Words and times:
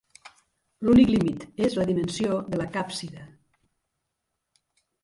L'únic 0.87 1.11
límit 1.11 1.45
és 1.67 1.77
la 1.81 1.87
dimensió 1.91 2.41
de 2.55 2.61
la 2.63 2.69
càpsida. 2.79 3.29